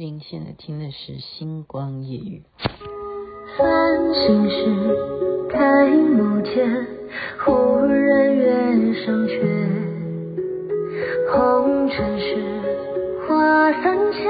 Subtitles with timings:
[0.00, 2.44] 您现在听的是《星光夜雨》。
[3.58, 6.86] 繁星是开幕间，
[7.44, 7.52] 忽
[7.84, 9.42] 然月上缺，
[11.32, 12.36] 红尘是
[13.26, 14.22] 花三千，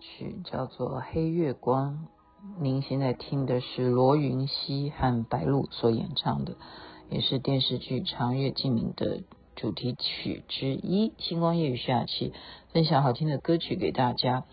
[0.00, 1.92] 曲，叫做《黑月光》。
[2.58, 6.56] 您现在听的是罗云熙和白鹿所演唱的，
[7.10, 9.22] 也是电视剧《长月烬明》的
[9.54, 11.12] 主题曲之一。
[11.18, 12.32] 星光夜雨下期
[12.72, 14.44] 分享好听的歌曲给大家。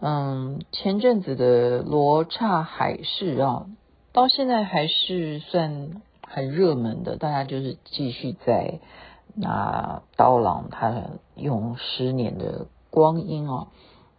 [0.00, 3.66] 嗯，前阵子的罗刹海市啊，
[4.12, 8.80] 到现在还是算很热门的，大家就是继续在
[9.34, 11.02] 拿刀郎他
[11.34, 12.66] 用十年的。
[12.88, 13.68] 光阴啊，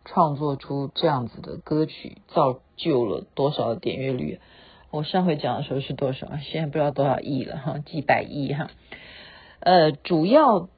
[0.08, 4.40] 创作出这样子的歌曲，造就了多少的点阅率？
[4.90, 6.28] 我上回讲的时候是多少？
[6.42, 8.70] 现在不知道多少亿了哈，几百亿哈。
[9.60, 10.70] 呃，主要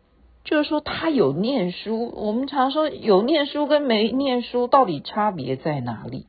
[0.44, 6.25] 就是说他有念书，我们常说有念书跟没念书到底差别在哪里？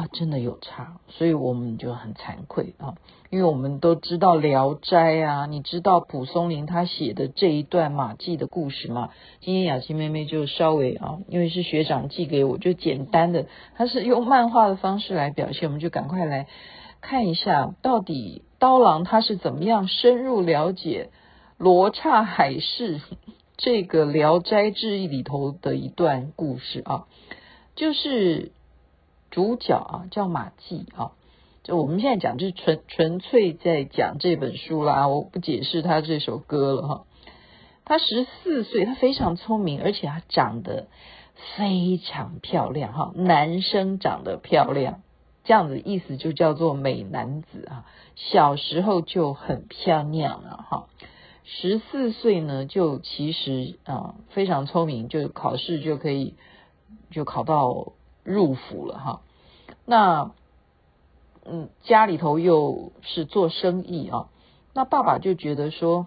[0.00, 2.94] 啊，真的有差，所以我们就很惭愧啊，
[3.28, 9.10] 因为我们都知道《聊斋》啊，你知道蒲松龄他写的这一段马季的故事吗？
[9.40, 13.44] 今天雅琪妹妹就稍微啊，因为是学长寄给我，就简单的，
[13.74, 16.46] 他是用漫画的方式来表现，我们就赶快来
[17.02, 21.10] 看一下，到底刀郎他是怎么样深入了解
[21.58, 23.02] 罗刹海市
[23.58, 27.04] 这个《聊斋志异》里头的一段故事啊，
[27.74, 28.52] 就是。
[29.30, 31.12] 主角啊叫马季啊，
[31.62, 37.04] 就我们现在讲就是纯纯粹在讲这本书啦，我不解释他这首歌了哈。
[37.84, 40.88] 他十四岁，他非常聪明，而且他长得
[41.56, 45.00] 非常漂亮哈，男生长得漂亮，
[45.44, 47.86] 这样子意思就叫做美男子啊。
[48.16, 50.86] 小时候就很漂亮了哈，
[51.44, 56.34] 十四岁呢就其实啊非常聪明，就考试就可以
[57.12, 57.92] 就考到。
[58.22, 59.20] 入府了哈，
[59.86, 60.32] 那
[61.44, 64.28] 嗯，家里头又是做生意啊，
[64.74, 66.06] 那爸爸就觉得说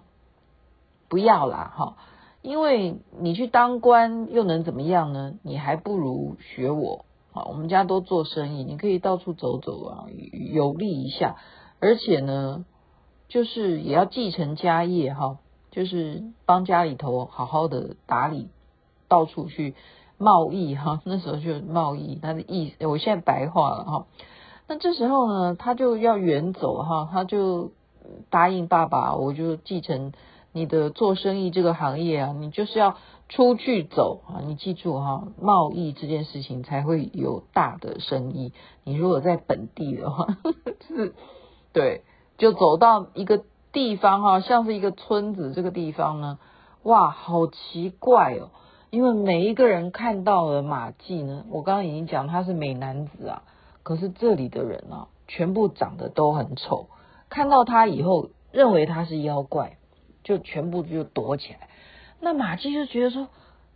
[1.08, 1.96] 不要啦哈，
[2.40, 5.34] 因为你去当官又能怎么样呢？
[5.42, 11.36] 你还不如学我啊，我们家都做生意，你可以到处走走啊，游历一下，
[11.80, 12.64] 而且呢，
[13.28, 15.38] 就是也要继承家业哈，
[15.72, 18.48] 就是帮家里头好好的打理，
[19.08, 19.74] 到处去。
[20.18, 24.06] 贸易哈，那时候就贸易，他的意思，我现在白话了哈。
[24.66, 27.72] 那这时候呢，他就要远走哈，他就
[28.30, 30.12] 答应爸爸，我就继承
[30.52, 32.96] 你的做生意这个行业啊，你就是要
[33.28, 38.52] 出去走啊，你记住哈，贸易这件事情才会有大的生意。
[38.84, 40.28] 你如果在本地的话，
[40.88, 41.14] 是，
[41.72, 42.04] 对，
[42.38, 43.42] 就走到一个
[43.72, 46.38] 地方哈，像是一个村子，这个地方呢，
[46.84, 48.50] 哇，好奇怪哦。
[48.94, 53.42] 因为每一个人看到了马季呢，我刚刚已经讲他是美男子啊，
[53.82, 56.86] 可是这里的人啊，全部长得都很丑，
[57.28, 59.78] 看到他以后认为他是妖怪，
[60.22, 61.68] 就全部就躲起来。
[62.20, 63.26] 那马季就觉得说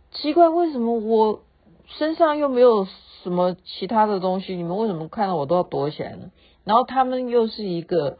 [0.09, 1.41] 奇怪，为什么我
[1.87, 2.87] 身上又没有
[3.21, 6.31] 什么其他的东西，你们为什么看到我都要躲起来呢？
[6.63, 8.19] 然后他们又是一个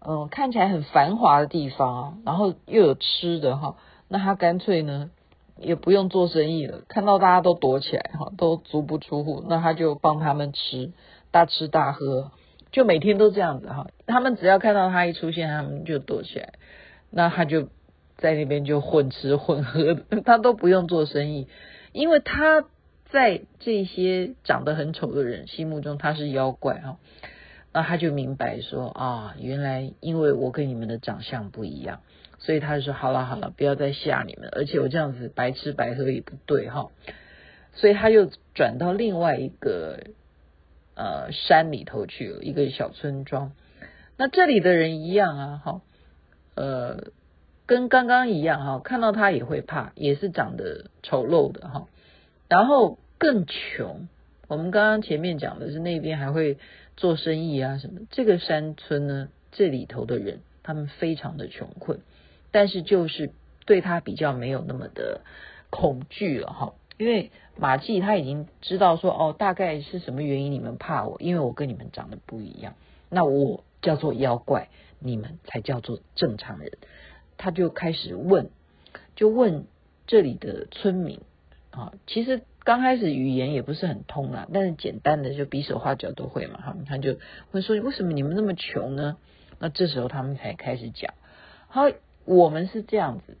[0.00, 3.76] 嗯看起来很繁华的地方啊，然后又有吃的哈，
[4.08, 5.10] 那他干脆呢？
[5.60, 10.92] 也不用做生意了，看到大家都躲起来哈，都足不出户，那他就帮他们吃，
[11.30, 12.30] 大吃大喝，
[12.70, 13.88] 就每天都这样子哈。
[14.06, 16.52] 他们只要看到他一出现，他们就躲起来，
[17.10, 17.68] 那他就
[18.16, 21.48] 在那边就混吃混喝，他都不用做生意，
[21.92, 22.64] 因为他
[23.10, 26.98] 在这些长得很丑的人心目中他是妖怪哈，
[27.72, 32.00] 那他就明白说啊，原来因为我跟你们的长相不一样。
[32.38, 36.90] 所以他就说：“好了好了，不要再吓你们，而且我这样子白吃白喝也不对哈。”
[37.74, 40.00] 所以他又转到另外一个
[40.94, 43.52] 呃山里头去了，一个小村庄。
[44.16, 45.80] 那这里的人一样啊，哈，
[46.54, 47.04] 呃，
[47.66, 51.86] 跟刚刚一样哈，看到他也会怕，也是长得丑陋的哈，
[52.48, 54.08] 然后更穷。
[54.48, 56.58] 我们刚刚前面讲的是那边还会
[56.96, 62.00] 做生意啊什么，这个山村呢，这里头的人他们非常的穷困，
[62.50, 63.32] 但是就是
[63.66, 65.22] 对他比较没有那么的
[65.70, 66.74] 恐惧了哈。
[66.96, 72.74] 因为马季他已经知道说哦，大概是什么原因你们怕我，因为我跟你们长得不一样。
[73.08, 74.68] 那我叫做妖怪，
[74.98, 76.72] 你们才叫做正常人。
[77.36, 78.50] 他就开始问，
[79.14, 79.64] 就问
[80.08, 81.20] 这里的村民
[81.70, 86.60] 啊，其实刚开始语言也不是很通啊，但是简单的就比手画脚都会嘛。
[86.60, 87.16] 哈，他就
[87.52, 89.16] 问说，为什么你们那么穷呢？
[89.60, 91.14] 那这时候他们才开始讲，
[91.68, 91.82] 好，
[92.28, 93.38] 我们是这样子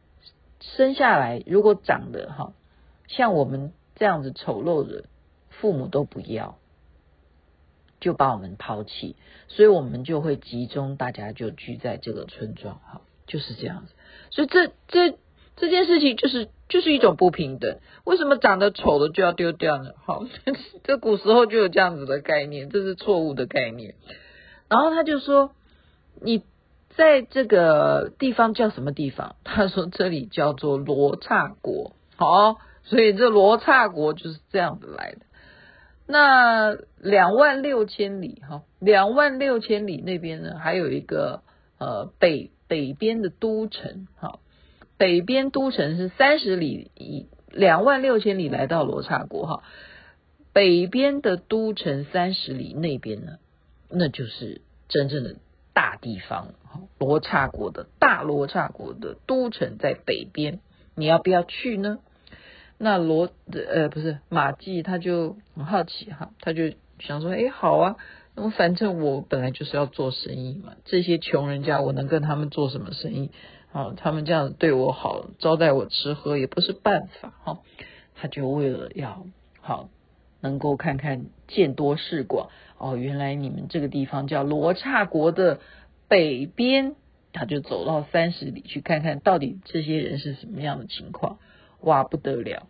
[0.60, 2.54] 生下来，如果长得哈。
[3.06, 5.04] 像我们这样子丑陋的
[5.48, 6.58] 父母都不要，
[8.00, 9.16] 就把我们抛弃，
[9.48, 13.92] 所以我们就会集中，大家就聚在这个村庄，哈，就是这样子。
[14.30, 15.18] 所以这这
[15.56, 17.78] 这件事情就是就是一种不平等。
[18.04, 19.92] 为什么长得丑的就要丢掉呢？
[20.04, 20.26] 好，
[20.84, 23.94] 这古时候就有这样子的概念，这是错误的概念。
[24.68, 25.52] 然后他就说
[26.20, 26.42] ：“你
[26.98, 32.58] 在这个地方叫什么地方？”他说：“这里叫做罗刹国。”好。
[32.84, 35.18] 所以这罗刹国就是这样子来的。
[36.06, 41.42] 那两万六千里哈，两万六千里那边呢，还有一个
[41.78, 44.38] 呃北北边的都城哈，
[44.96, 49.62] 北边都城是三十里，以两万六千里来到罗刹国哈，
[50.54, 53.32] 北边的都城三十里那边呢，
[53.90, 55.36] 那就是真正的
[55.78, 56.48] 大地方，
[56.98, 60.58] 罗刹国的大罗刹国的都城在北边，
[60.96, 61.98] 你要不要去呢？
[62.78, 67.94] 那罗呃不是马季，他就很好奇哈，他就想说，哎，好啊，
[68.34, 73.30] 那么反正我本来就是要做生意嘛，这些穷人家我能跟他们做什么生意？
[73.72, 77.60] 啊，他们这样对我好，招待我吃喝也不是办法哈。
[78.16, 79.24] 他就为了要
[79.60, 79.88] 好
[80.40, 85.60] 能够看看见多识广哦，原来你们这个地方叫罗刹国的
[86.08, 86.94] 北边，
[87.32, 91.38] 他就走到三十里去看看到底这些人是什么样的情况。
[91.80, 92.66] 哇，不得了！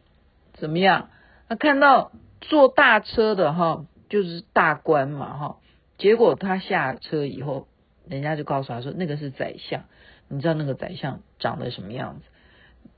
[0.55, 1.11] 怎么样？
[1.49, 5.57] 他看到坐大车的哈，就是大官嘛哈。
[5.97, 7.69] 结果他下车以后，
[8.07, 9.85] 人家就告诉他说，那个是宰相。
[10.29, 12.23] 你知道那个宰相长得什么样子？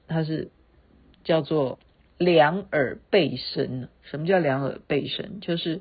[0.08, 0.50] 他是
[1.22, 1.78] 叫做
[2.20, 3.88] 两耳背身。
[4.02, 5.40] 什么叫两耳背身？
[5.40, 5.80] 就是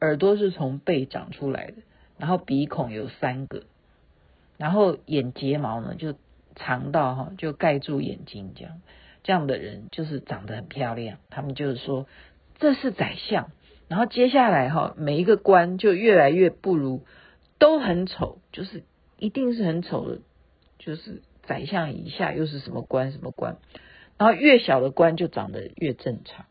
[0.00, 1.76] 耳朵是从背长出来的，
[2.18, 3.62] 然后鼻孔有三个，
[4.58, 6.14] 然后眼睫毛呢就
[6.54, 8.82] 长到哈，就盖住眼睛这样。
[9.24, 12.06] 这样的人就是长得很漂亮，他们就是说
[12.58, 13.52] 这是宰相，
[13.88, 17.02] 然后接下来哈，每一个官就越来越不如，
[17.58, 18.82] 都很丑，就是
[19.18, 20.18] 一定是很丑的，
[20.80, 23.58] 就是宰相以下又是什么官什么官，
[24.22, 26.46] 然后越小的官就长得越正常，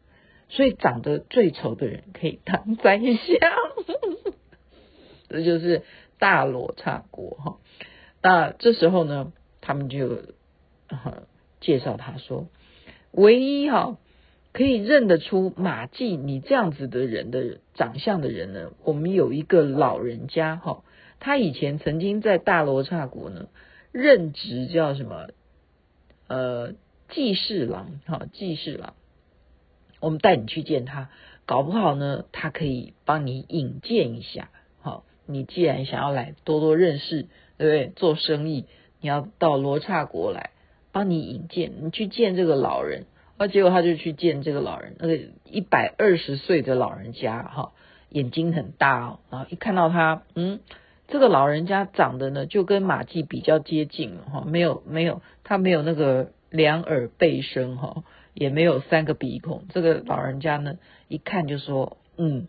[0.50, 3.16] 所以长得最丑的人可以当宰相，
[5.30, 5.84] 这就是
[6.20, 7.60] 大罗刹国哈。
[8.22, 9.32] 那这时候呢，
[9.62, 10.18] 他们就
[11.62, 12.50] 介绍他说。
[13.12, 13.98] 唯一哈
[14.52, 20.84] 可以认得出马季你这样子的人的长相的人呢，我们有一个老人家哈，
[21.22, 23.48] 他以前曾经在大罗刹国呢
[23.94, 25.28] 任职叫什么
[26.28, 26.74] 呃
[27.12, 28.94] 记事郎哈记事郎，
[30.00, 31.10] 我们带你去见他，
[31.46, 34.50] 搞不好呢他可以帮你引荐一下
[34.82, 35.04] 哈。
[35.28, 37.28] 你既然想要来多多认识，
[37.58, 37.92] 对不对？
[37.96, 38.66] 做生意
[39.00, 40.50] 你要到罗刹国来。
[40.94, 43.06] 帮你引荐，你去见这个老人，
[43.38, 47.72] 啊，结果他就去见这个老人，那个一百二十岁的老人家，哈，
[48.10, 50.60] 眼睛很大哦，然后一看到他，嗯，
[51.08, 58.04] 这个老人家长得呢，就跟马季比较接近了，哈，没有没有，他没有那个两耳背身，哈，
[58.36, 60.78] 也没有三个鼻孔，这个老人家呢，
[61.08, 62.48] 一看就说，嗯，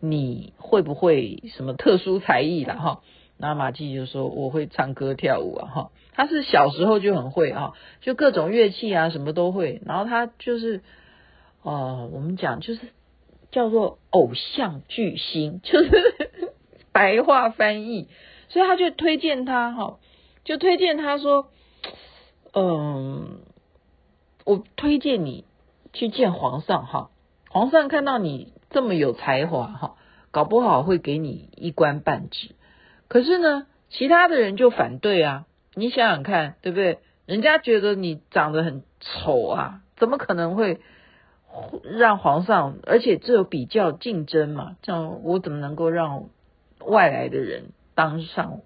[0.00, 3.02] 你会不会什么特殊才艺了，哈？
[3.38, 9.82] 那马季就说：“我会唱歌跳舞啊，哈，他是小时候就很会啊，就各种乐器啊，什么都会。
[9.84, 10.80] 然后他就是，
[11.60, 12.80] 哦、我们讲就是
[13.50, 15.90] 叫做偶像巨星，就是
[16.92, 18.08] 白话翻译。
[18.48, 19.98] 所以他就推荐他哈，
[20.44, 21.48] 就推荐他说，
[22.52, 23.38] 嗯，
[24.44, 25.44] 我推荐你
[25.92, 27.10] 去见皇上哈，
[27.50, 29.96] 皇上看到你这么有才华哈，
[30.30, 32.54] 搞不好会给你一官半职。”
[33.08, 35.46] 可是呢，其他的人就反对啊！
[35.74, 36.98] 你想想看，对不对？
[37.24, 40.80] 人家觉得你长得很丑啊，怎么可能会
[41.82, 46.28] 让皇上，而且这有比较竞争嘛，这样我怎么能够让
[46.80, 48.60] 外来的人当上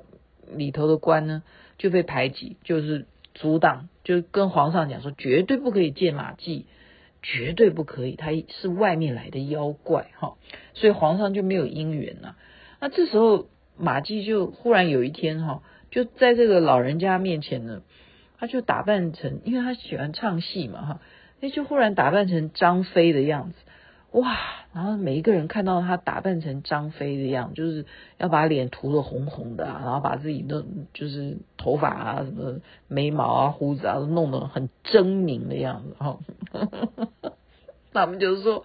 [0.47, 1.43] 里头的官呢？
[1.79, 3.07] 就被排挤，就是
[3.41, 6.67] 阻挡，就跟皇上讲说，绝对不可以见马季，
[7.23, 10.35] 绝对不可以，他是外面来的妖怪哈，
[10.75, 12.37] 所以皇上就没有姻缘了。
[12.81, 17.81] 那这时候马季就忽然有一天哈，就在这个老人家面前呢，
[18.39, 21.01] 他就打扮成，因为他喜欢唱戏嘛哈。
[21.41, 23.57] 那就忽然打扮成张飞的样子，
[24.13, 24.37] 哇！
[24.73, 27.87] 然后每一个人看到他打扮成张飞的样子，就是
[28.19, 30.65] 要把脸涂得红红的啊，然后把自己的
[30.95, 36.19] 就是头发啊、什么眉毛啊、胡子啊都弄得很狰狞的样子哈。
[37.93, 38.65] 他们就说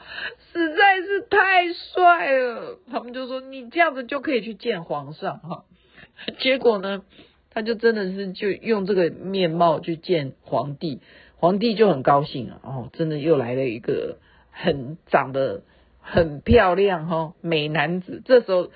[0.54, 5.66] 实在是太帅了，他们就说你这样子就可以去见皇上哈。
[6.38, 7.04] 结果呢，
[7.50, 11.02] 他就真的是就用这个面貌去见皇帝。
[11.38, 14.20] 皇帝就很高兴啊，哦，真的又来了一个
[14.58, 15.64] 很长得
[16.00, 18.72] 很漂亮哈美男子，这时候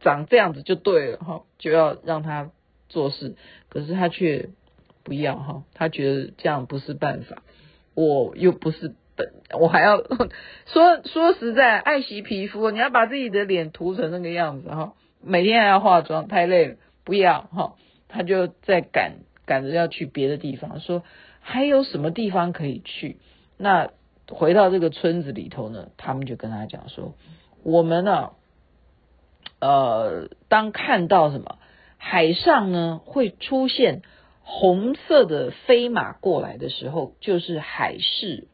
[0.00, 2.50] 长这样子就对了哈，就要让他
[2.88, 3.34] 做事，
[3.68, 4.48] 可是他却
[5.04, 7.42] 不要哈，他觉得这样不是办法，
[7.94, 9.98] 我又不是本，我还要
[10.66, 17.74] 说说实在爱惜皮肤，你要把自己的脸涂成那个样子哈，每天还要化妆，太累了，不要哈，
[18.08, 21.04] 他就在赶赶着要去别的地方说。
[21.42, 23.16] 还有什么地方可以去？
[23.56, 23.90] 那
[24.30, 27.14] 回到这个村子里头呢，他们就跟他讲说
[27.64, 28.30] ：“我们呢、
[29.60, 31.58] 呃，当看到什么
[31.98, 34.02] 海上呢会出现
[34.42, 38.46] 红色的飞马过来的时候，就是海市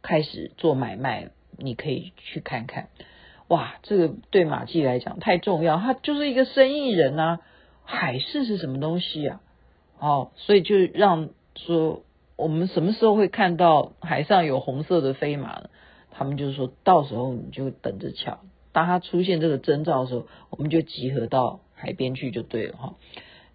[0.00, 2.88] 开始做买卖，你可以去看看。
[3.48, 7.40] 哇，这个对马季来讲太重要，他就是一个生意人啊。
[7.84, 9.40] 海市是什么东西啊？
[9.98, 12.02] 哦，所以就让说。”
[12.40, 15.70] 我们什么时候会看到海上有红色的飞马呢？
[16.10, 18.40] 他们就是说到时候你就等着瞧。
[18.72, 22.94] 当他出现这个征兆的时候，我们就集合到海边去就对了哈。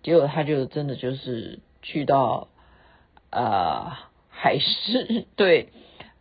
[0.03, 2.47] 结果他就真的就是去到、
[3.31, 3.91] 呃、
[4.29, 5.25] 海市。
[5.35, 5.69] 对，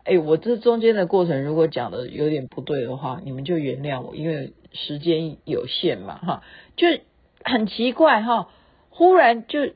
[0.04, 6.42] 哎，我这中间的过程如果讲的有点不对的话，你们就原谅我，因为时间有限嘛哈。
[6.76, 6.88] 就
[7.44, 8.48] 很奇怪哈，
[8.88, 9.74] 忽然就。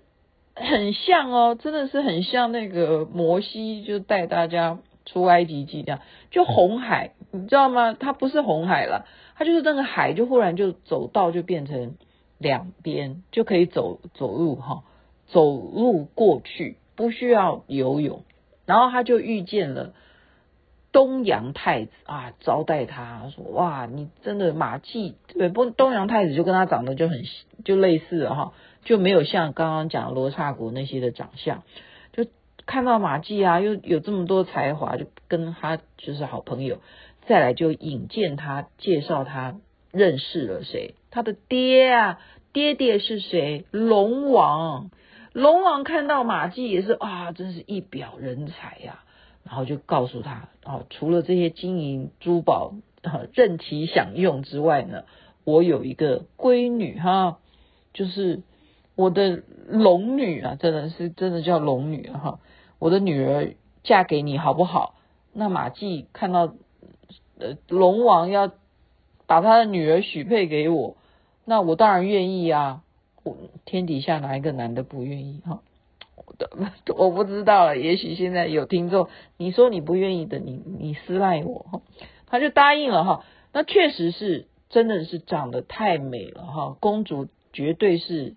[0.61, 6.01] 很像哦，真的是很像那个摩西，就带大家出埃及记这样，
[6.31, 7.95] 就红海，你知道吗？
[7.99, 11.95] 它不是红海了，它就是那个海，就忽然就走道就变成
[12.39, 14.83] 两边，就可以走走路哈，
[15.27, 18.25] 走路过去不需要游泳，
[18.67, 19.93] 然后他就遇见了
[20.91, 25.71] 东阳太子啊，招待他说哇，你真的马季对不？
[25.71, 27.23] 东阳太子就跟他长得就很
[27.65, 28.53] 就类似哈。
[28.89, 31.63] 就没有像刚刚讲罗刹国那些的长相，
[32.13, 32.25] 就
[32.65, 36.79] 看到马季啊，又有这么多才华，就跟他就是好朋友。
[37.27, 39.57] 再来就引荐他，介绍他
[39.93, 40.95] 认识了谁？
[41.11, 42.19] 他的爹啊，
[42.55, 43.67] 爹爹是谁？
[43.73, 44.91] 龙王。
[45.35, 49.45] 龙王看到马季也是啊，真是一表人才呀、啊。
[49.45, 55.05] 然后就告诉他哦，除了这些金银珠宝啊任其享用之外呢，
[55.45, 57.37] 我有一个闺女哈，
[57.93, 58.41] 就是。
[58.99, 62.41] 我的龙女啊，真的是真的叫龙女啊哈！
[62.81, 64.97] 我的女儿嫁给你好不好？
[65.33, 66.53] 那马季看到
[67.39, 68.51] 呃龙王要
[69.29, 70.97] 把他的女儿许配给我，
[71.45, 72.83] 那我当然愿意啊！
[73.23, 75.61] 我天底下哪一个男的不愿意哈？
[76.17, 81.83] 我我不知道了，也许现在有听众，你说你不愿意的，你你私赖我哈，
[82.27, 83.25] 他就答应了哈。
[83.53, 88.35] 那确实是真的是长得太美了哈，公主绝对是。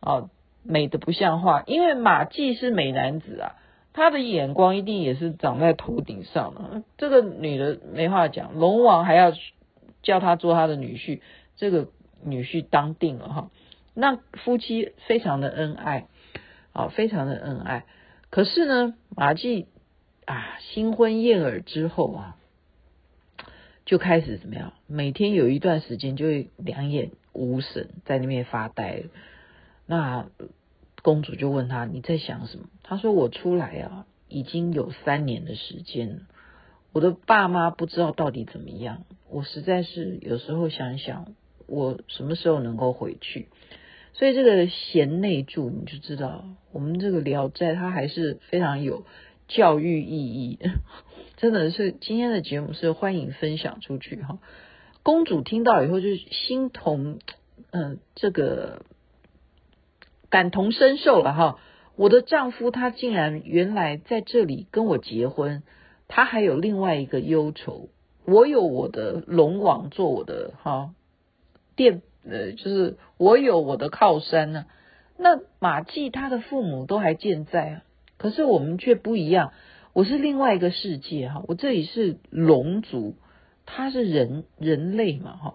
[0.00, 0.28] 啊，
[0.62, 3.56] 美的不像话，因为马季是美男子啊，
[3.92, 6.82] 他的眼光一定也是长在头顶上的。
[6.96, 9.32] 这个女的没话讲，龙王还要
[10.02, 11.20] 叫他做他的女婿，
[11.56, 11.88] 这个
[12.24, 13.50] 女婿当定了哈。
[13.92, 16.06] 那夫妻非常的恩爱，
[16.72, 17.84] 啊，非常的恩爱。
[18.30, 19.66] 可是呢，马季
[20.24, 22.36] 啊，新婚燕尔之后啊，
[23.84, 24.72] 就开始怎么样？
[24.86, 29.02] 每天有一段时间就会两眼无神，在那边发呆。
[29.90, 30.28] 那
[31.02, 32.66] 公主就问他，你在想什么？
[32.84, 36.20] 他说我出来啊，已经有三年的时间了，
[36.92, 41.34] 我的爸妈不知道到底怎么样，我实在是有时候想想，
[41.66, 43.48] 我什么时候能够回去？
[44.12, 49.04] 所以这个贤内助你就知道，我们这个聊斋它还是非常有
[49.48, 50.60] 教育意义，
[51.36, 54.38] 真的是今天的节目是欢迎分享出去哈。
[55.02, 57.18] 公主听到以后就心同，
[57.72, 58.84] 嗯、这个。
[60.30, 61.58] 感同身受了哈，
[61.96, 65.62] 我的丈夫他竟然原来在这里跟我结婚，
[66.08, 67.88] 他还有另外一个忧愁，
[68.24, 70.94] 我有我的龙王做我的哈
[71.76, 74.66] 垫，呃，就是我有我的靠山呢、
[75.18, 77.82] 那马季他的父母都还健在啊，
[78.16, 79.52] 可是我们却不一样。
[79.92, 83.16] 我是另外一个世界哈，我这里是龙族，
[83.66, 85.54] 他是人人类嘛哈。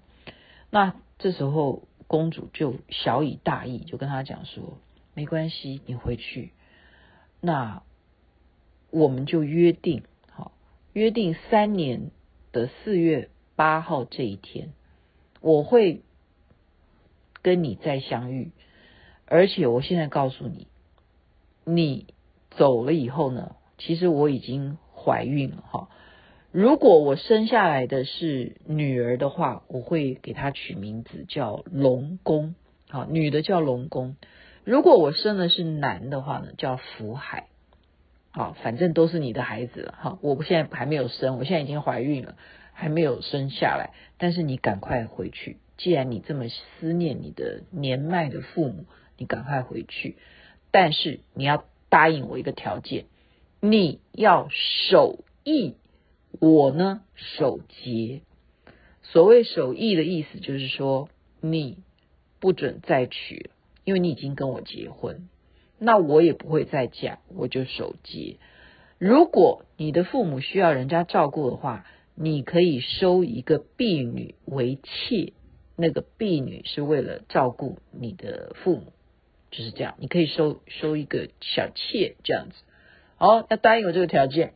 [0.70, 4.78] 那这时候公主就小以大义，就跟他讲说：
[5.14, 6.52] 没关系，你回去。
[7.42, 7.84] 那
[8.92, 10.52] 我们就约定，好，
[10.94, 12.12] 约定三年
[12.52, 14.74] 的四月八号这一天，
[15.42, 16.04] 我会
[17.42, 18.52] 跟你再相遇。
[19.26, 20.68] 而且我现在告诉你，
[21.64, 22.08] 你
[22.52, 25.90] 走了以后呢，其实我已经怀孕了哈。
[26.56, 32.56] 如果我生下来的是女儿的话，我会给她取名字叫龙宫，
[32.88, 34.16] 好，女的叫龙宫。
[34.64, 37.48] 如果我生的是男的话呢，叫福海，
[38.32, 40.18] 好，反正都是你的孩子了哈。
[40.22, 42.38] 我现在还没有生，我现在已经怀孕了，
[42.72, 43.90] 还没有生下来。
[44.18, 48.86] 但是你赶快回去，既然你这么思念你的年迈的父母。
[49.18, 50.16] 你赶快回去，
[50.72, 53.06] 但是你要答应我一个条件，
[53.60, 55.76] 你要守义，
[56.40, 58.22] 我呢守节。
[59.04, 61.10] 所谓守义的意思就是说，
[61.42, 61.78] 你
[62.40, 63.50] 不准再娶，
[63.84, 65.30] 因为你已经跟我结婚，
[65.78, 68.38] 那我也不会再嫁，我就守节。
[68.98, 75.34] 如果你的父母需要人家照顾的话，你可以收一个婢女为妾，
[75.76, 78.94] 那个婢女是为了照顾你的父母。
[79.52, 82.56] 就是这样，你可以收收一个小妾这样子，
[83.16, 84.54] 好，要答应我这个条件，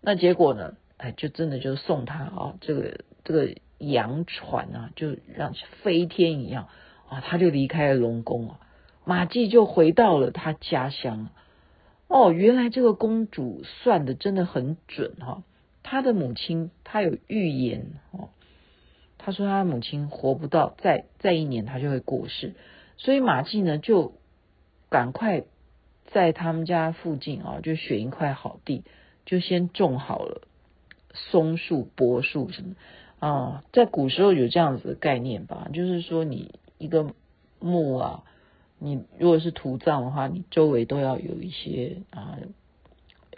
[0.00, 0.76] 那结果呢？
[1.00, 6.68] 哎，就真的就送他啊，这个这个洋船啊，就让飞天一样
[7.08, 8.60] 啊，他就离开了龙宫啊，
[9.04, 11.28] 马季就回到了他家乡。
[12.06, 15.42] 哦，原来这个公主算的真的很准哈，
[15.82, 18.28] 她的母亲她有预言哦，
[19.18, 22.54] 她说她的母亲活不到再再一年，她就会过世，
[22.96, 24.12] 所以马季呢就。
[24.92, 25.44] 赶快
[26.06, 28.82] 在他们家附近啊，就选一块好地，
[29.24, 30.42] 就先种好了
[31.14, 32.74] 松树、柏树什么
[33.18, 33.64] 啊。
[33.72, 37.14] 在古时候有这样子的概念吧，就是说你一个
[37.58, 38.24] 墓啊，
[38.78, 42.38] 你如果是土葬的话，你周围都要有一些啊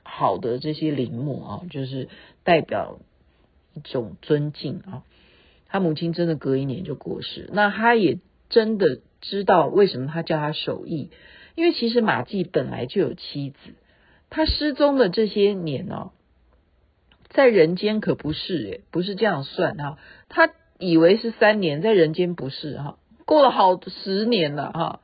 [0.02, 2.08] 好的这些陵墓啊，就是
[2.44, 2.98] 代表
[3.74, 5.02] 一种尊敬啊。
[5.66, 8.18] 他母亲真的隔一年就过世，那他也
[8.50, 11.11] 真的知道为什么他叫他守义。
[11.54, 13.56] 因为其实马季本来就有妻子，
[14.30, 16.12] 他失踪的这些年哦，
[17.33, 25.01] 在人间可不是诶，不是这样算哈，他以为是三年，在人间不是哈，过了好十年了哈，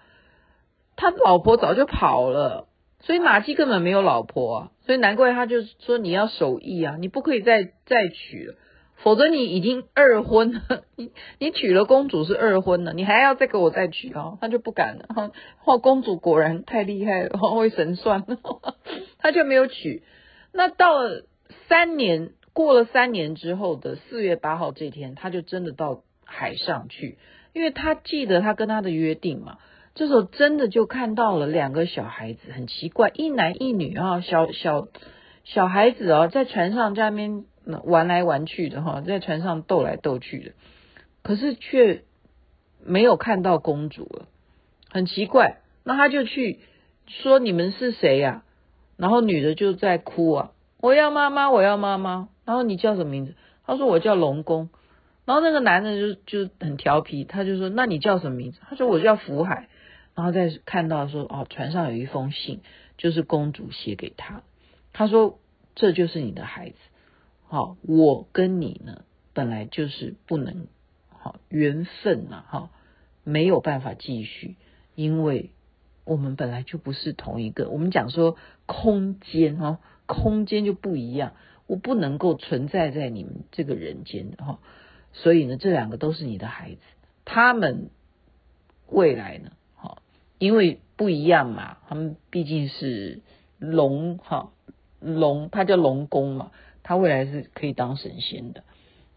[0.96, 2.68] 他老婆早就跑了，
[3.00, 8.54] 所以马季根本没有老婆，所以难怪他就说你要守义啊，你不可以再再娶了。
[9.00, 15.06] 否则你已经二婚了， 你你娶了公主是二婚了，你还要再给我再娶哦，他就不敢了。
[15.64, 18.26] 哈，公主果然太厉害了，会神算，
[19.18, 20.02] 他就没有娶。
[20.52, 21.26] 那到了
[21.68, 27.18] 三年，过了三年之后的四月八号这天，他就真的到海上去，
[27.52, 29.58] 因为他记得他跟他的约定嘛。
[29.94, 34.88] 这时候真的就看到了两个小孩子，很奇怪，一男一女啊，小小
[35.44, 37.44] 小孩子啊，在船上在那边。
[37.84, 40.52] 玩来玩去的哈，在船上斗来斗去的，
[41.22, 42.02] 可是却
[42.82, 44.26] 没有看到公主了，
[44.88, 45.58] 很奇怪。
[45.84, 46.60] 那他就去
[47.08, 48.42] 说：“你们是谁呀？”
[48.96, 53.34] 然后女的就在哭啊：“我要妈妈，我要妈妈。”然后你叫什么名字？
[53.64, 54.70] 他说：“我叫龙宫。”
[55.26, 56.14] 然后那个男的就
[56.46, 59.68] 就很调皮，他就说：“那你叫什么名字？”他说：“我叫福海。”
[60.14, 62.60] 然后再看到说：“哦，船上有一封信，
[62.96, 64.42] 就是公主写给他。”
[64.92, 65.38] 他说
[65.76, 66.76] ：“这就是你的孩子。”
[67.46, 70.66] 好，我跟你呢，本来就是不能
[71.08, 72.70] 好缘分呐，哈，
[73.24, 74.56] 没有办法继续，
[74.94, 75.50] 因为
[76.04, 77.68] 我们本来就不是同一个。
[77.68, 78.36] 我们讲说
[78.66, 81.34] 空间哦，空间就不一样，
[81.68, 84.58] 我不能够存在在你们这个人间的哈，
[85.12, 86.80] 所以呢，这两个都是你的孩子，
[87.24, 87.90] 他们
[88.88, 89.98] 未来呢，哈，
[90.38, 93.20] 因为不一样嘛，他们毕竟是
[93.58, 94.50] 龙哈，
[94.98, 96.50] 龙，他叫龙宫嘛。
[96.84, 98.64] 他未来是可以当神仙的，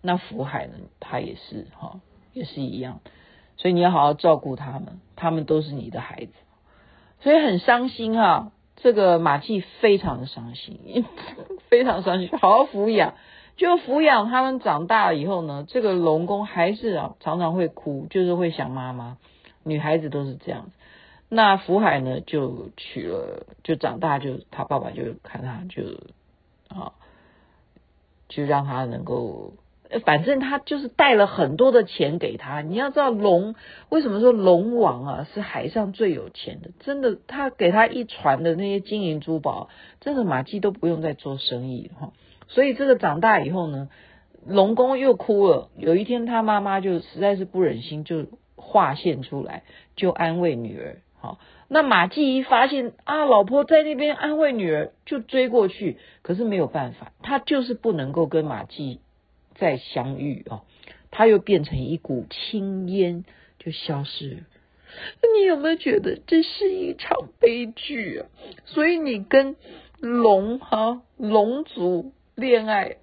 [0.02, 0.74] 那福海呢？
[1.00, 2.02] 他也是哈，
[2.34, 3.00] 也是一样，
[3.56, 6.34] 所以你要好好照顾他们，他们都是你的孩子，
[7.22, 8.52] 所以很伤心哈。
[8.82, 11.06] 这个马季非常的伤心，
[11.70, 13.16] 非常伤心，好好抚养，
[13.58, 19.18] 就抚养他们长大了以后呢，这个龙宫还是啊常常会哭，就是会想妈妈，
[19.64, 20.72] 女孩子都是这样子。
[21.30, 25.84] 那福海呢就娶了，就长大就他爸爸就看他就
[26.76, 26.94] 啊。
[28.34, 29.54] 就让他能够。
[30.00, 32.62] 反正他就是带了很多的钱给他。
[32.62, 33.56] 你要知道龙
[33.90, 36.72] 为什么说龙王啊是海上最有钱的？
[36.80, 42.14] 真的，他给他一船的那些金银珠宝，真的马季都不用再做生意哈。
[42.48, 43.90] 所以这个长大以后呢，
[44.46, 45.70] 龙宫又哭了。
[45.78, 49.64] 有一天他妈妈就实在是不忍心，就化现出来，
[49.96, 50.98] 就安慰女儿。
[51.20, 55.98] 好，那马季一发现啊，老婆在那边安慰女儿，就追过去。
[56.24, 59.02] 可是没有办法，他就是不能够跟马季。
[59.56, 60.62] 再相遇哦，
[61.12, 63.26] 他又变成一股青烟，
[63.60, 64.38] 就消失了。
[65.36, 68.28] 你有没有觉得这是一场悲剧啊？
[68.66, 69.56] 所以你跟
[70.00, 72.98] 龙哈龙族恋爱，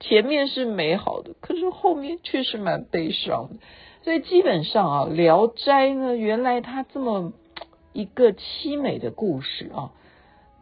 [0.00, 3.56] 前面是美好的，可是后面却是蛮悲伤的。
[4.02, 7.32] 所以基本上啊，《聊斋》呢，原来它这么
[7.92, 9.92] 一个凄美的故事啊，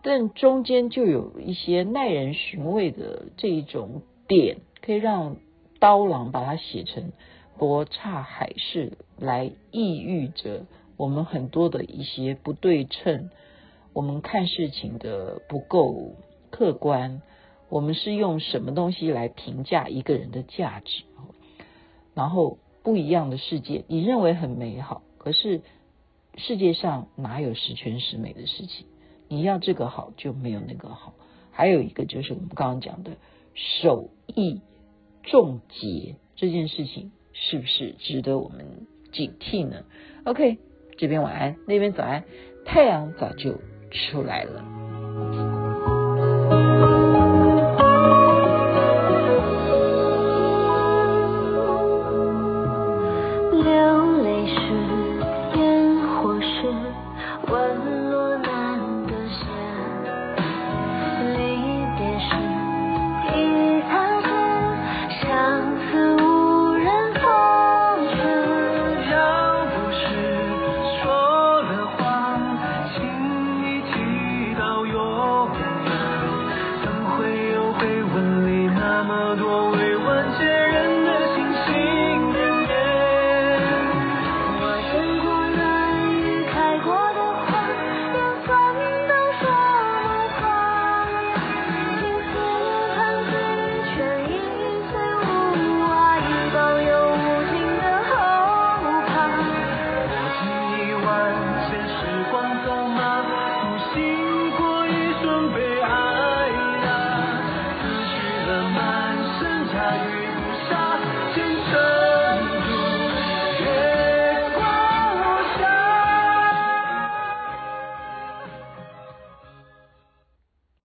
[0.03, 4.59] 但中间就有一些耐人寻味的这一种点。
[4.81, 5.37] 可以让
[5.79, 7.13] 刀郎把它写成
[7.59, 13.31] 罗刹海市，来抑郁着我们很多的一些不对称，
[13.93, 16.13] 我们看事情的不够
[16.51, 17.21] 客观，
[17.69, 21.05] 我们是用什么东西来评价一个人的价值？
[22.15, 25.63] 然后不一样的世界，你认为很美好，可是
[26.37, 28.87] 世界上哪有十全十美的事情？
[29.29, 31.13] 你要这个好就没有那个好。
[31.51, 33.13] 还有一个就是我们刚刚讲的
[33.55, 34.61] 手艺。
[35.31, 39.85] 重节这件事情是不是值得我们警惕呢
[40.25, 40.59] ？OK，
[40.97, 42.25] 这边晚安，那边早安，
[42.65, 43.61] 太阳早就
[43.91, 44.78] 出来了。